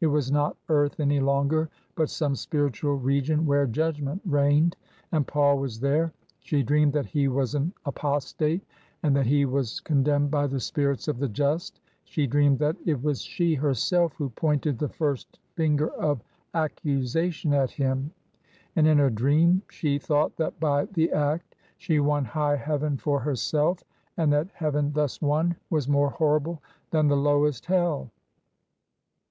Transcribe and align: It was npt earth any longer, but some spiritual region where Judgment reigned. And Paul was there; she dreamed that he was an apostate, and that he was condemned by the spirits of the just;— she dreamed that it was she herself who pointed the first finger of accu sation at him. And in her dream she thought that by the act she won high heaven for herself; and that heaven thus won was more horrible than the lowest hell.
It 0.00 0.06
was 0.06 0.30
npt 0.30 0.54
earth 0.70 0.98
any 0.98 1.20
longer, 1.20 1.68
but 1.94 2.08
some 2.08 2.34
spiritual 2.36 2.94
region 2.96 3.44
where 3.44 3.66
Judgment 3.66 4.22
reigned. 4.24 4.76
And 5.12 5.26
Paul 5.26 5.58
was 5.58 5.78
there; 5.78 6.10
she 6.40 6.62
dreamed 6.62 6.94
that 6.94 7.04
he 7.04 7.28
was 7.28 7.54
an 7.54 7.70
apostate, 7.84 8.62
and 9.02 9.14
that 9.14 9.26
he 9.26 9.44
was 9.44 9.80
condemned 9.80 10.30
by 10.30 10.46
the 10.46 10.58
spirits 10.58 11.06
of 11.06 11.18
the 11.18 11.28
just;— 11.28 11.80
she 12.04 12.26
dreamed 12.26 12.60
that 12.60 12.76
it 12.86 13.02
was 13.02 13.20
she 13.20 13.54
herself 13.56 14.14
who 14.14 14.30
pointed 14.30 14.78
the 14.78 14.88
first 14.88 15.38
finger 15.54 15.88
of 15.90 16.22
accu 16.54 17.00
sation 17.00 17.52
at 17.52 17.72
him. 17.72 18.10
And 18.76 18.86
in 18.88 18.96
her 18.96 19.10
dream 19.10 19.60
she 19.68 19.98
thought 19.98 20.34
that 20.38 20.58
by 20.58 20.86
the 20.86 21.12
act 21.12 21.56
she 21.76 22.00
won 22.00 22.24
high 22.24 22.56
heaven 22.56 22.96
for 22.96 23.20
herself; 23.20 23.84
and 24.16 24.32
that 24.32 24.48
heaven 24.54 24.94
thus 24.94 25.20
won 25.20 25.56
was 25.68 25.88
more 25.90 26.08
horrible 26.08 26.62
than 26.90 27.06
the 27.06 27.18
lowest 27.18 27.66
hell. 27.66 28.10